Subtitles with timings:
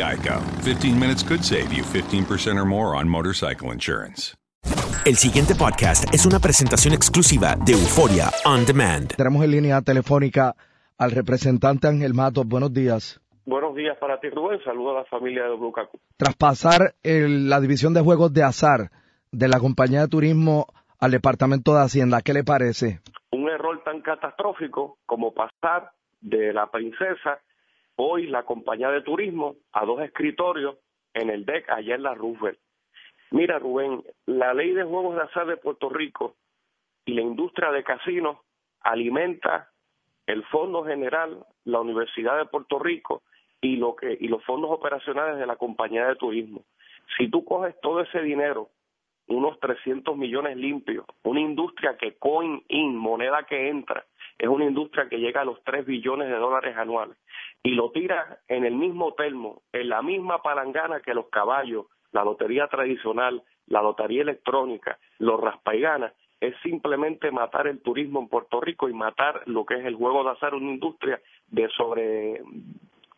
[0.00, 0.40] Geico.
[0.64, 4.34] 15 minutes could save you 15% or more on motorcycle insurance.
[5.04, 9.14] El siguiente podcast es una presentación exclusiva de Euforia On Demand.
[9.16, 10.54] Tenemos en línea telefónica
[10.98, 12.46] al representante Ángel Matos.
[12.46, 13.20] Buenos días.
[13.46, 14.60] Buenos días para ti, Rubén.
[14.64, 15.98] Saludo a la familia de Blucacu.
[16.16, 18.90] Tras pasar el- la división de juegos de azar
[19.32, 20.66] de la compañía de turismo
[20.98, 23.00] al departamento de Hacienda, ¿qué le parece?
[23.32, 25.90] Un error tan catastrófico como pasar
[26.20, 27.38] de la princesa,
[28.00, 30.76] hoy la compañía de turismo, a dos escritorios
[31.14, 32.58] en el DEC allá en la Roosevelt.
[33.30, 36.36] Mira, Rubén, la ley de juegos de azar de Puerto Rico
[37.04, 38.38] y la industria de casinos
[38.80, 39.70] alimenta
[40.26, 43.22] el Fondo General, la Universidad de Puerto Rico
[43.60, 46.64] y y los fondos operacionales de la compañía de turismo.
[47.18, 48.70] Si tú coges todo ese dinero,
[49.26, 54.04] unos 300 millones limpios, una industria que coin in, moneda que entra,
[54.40, 57.18] es una industria que llega a los 3 billones de dólares anuales
[57.62, 62.24] y lo tiras en el mismo termo, en la misma palangana que los caballos, la
[62.24, 68.88] lotería tradicional, la lotería electrónica, los raspaiganas, es simplemente matar el turismo en Puerto Rico
[68.88, 72.40] y matar lo que es el juego de azar, una industria de sobre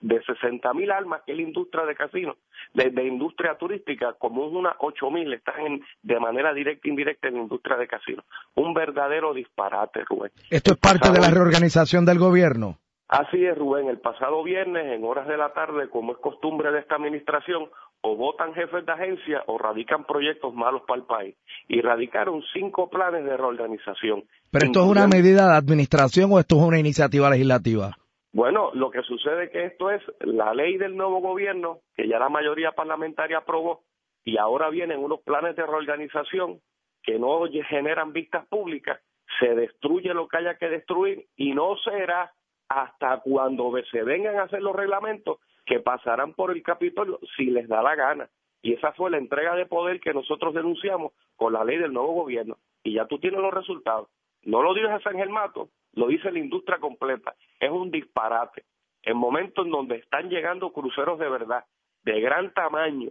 [0.00, 2.36] de 60 mil almas, que es la industria de casinos,
[2.74, 7.28] de, de industria turística, como unas 8 mil están en, de manera directa e indirecta
[7.28, 8.24] en la industria de casinos.
[8.54, 10.30] Un verdadero disparate, Rubén.
[10.50, 12.78] ¿Esto es parte de la reorganización del gobierno?
[13.08, 13.88] Así es, Rubén.
[13.88, 17.68] El pasado viernes, en horas de la tarde, como es costumbre de esta administración,
[18.02, 21.34] o votan jefes de agencia o radican proyectos malos para el país.
[21.68, 24.24] Y radicaron cinco planes de reorganización.
[24.50, 27.96] ¿Pero esto es una medida de administración o esto es una iniciativa legislativa?
[28.38, 32.20] Bueno, lo que sucede es que esto es la ley del nuevo gobierno, que ya
[32.20, 33.82] la mayoría parlamentaria aprobó,
[34.22, 36.60] y ahora vienen unos planes de reorganización
[37.02, 39.00] que no generan vistas públicas,
[39.40, 42.32] se destruye lo que haya que destruir y no será
[42.68, 47.66] hasta cuando se vengan a hacer los reglamentos que pasarán por el Capitolio si les
[47.66, 48.30] da la gana.
[48.62, 52.12] Y esa fue la entrega de poder que nosotros denunciamos con la ley del nuevo
[52.12, 52.56] gobierno.
[52.84, 54.08] Y ya tú tienes los resultados.
[54.44, 57.34] No lo dice San Germato, lo dice la industria completa.
[57.60, 58.64] Es un disparate.
[59.02, 61.64] En momentos en donde están llegando cruceros de verdad,
[62.04, 63.10] de gran tamaño,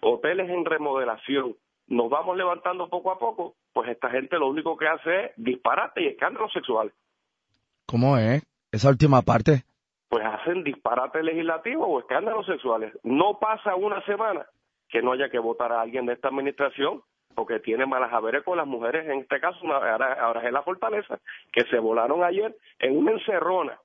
[0.00, 1.56] hoteles en remodelación,
[1.86, 6.02] nos vamos levantando poco a poco, pues esta gente lo único que hace es disparate
[6.02, 6.92] y escándalos sexuales.
[7.86, 8.42] ¿Cómo es?
[8.70, 9.64] Esa última parte.
[10.08, 12.92] Pues hacen disparate legislativo o escándalos sexuales.
[13.02, 14.46] No pasa una semana
[14.88, 17.02] que no haya que votar a alguien de esta administración
[17.38, 21.20] porque tiene malas haberes con las mujeres, en este caso ahora, ahora es la fortaleza,
[21.52, 23.78] que se volaron ayer en una encerrona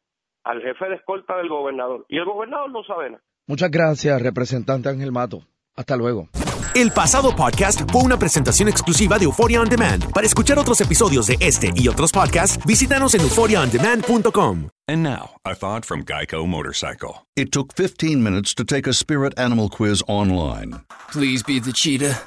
[0.43, 2.03] al jefe de escolta del gobernador.
[2.09, 3.23] Y el gobernador no sabe nada.
[3.45, 5.43] Muchas gracias, representante Ángel Mato.
[5.75, 6.29] Hasta luego.
[6.73, 10.11] El pasado podcast fue una presentación exclusiva de Euphoria On Demand.
[10.11, 14.69] Para escuchar otros episodios de este y otros podcasts, visítanos en euphoriaondemand.com.
[14.87, 17.27] And now, a thought from Geico Motorcycle.
[17.35, 20.81] It took 15 minutes to take a spirit animal quiz online.
[21.11, 22.19] Please be the cheetah.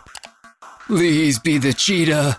[0.87, 2.39] Please be the cheetah.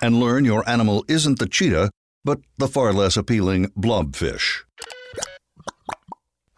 [0.00, 1.90] And learn your animal isn't the cheetah,
[2.24, 4.62] but the far less appealing blobfish.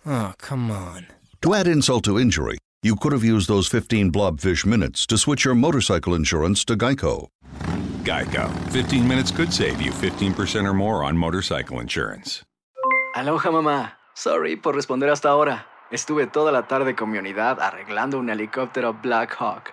[0.04, 1.06] Oh, come on.
[1.40, 5.46] To add insult to injury, you could have used those 15 blobfish minutes to switch
[5.46, 7.28] your motorcycle insurance to Geico.
[8.04, 8.52] Geico.
[8.70, 12.42] 15 minutes could save you 15% or more on motorcycle insurance.
[13.16, 13.92] Aloha, mamá.
[14.14, 15.64] Sorry por responder hasta ahora.
[15.90, 19.72] Estuve toda la tarde con mi unidad arreglando un helicóptero Black Hawk.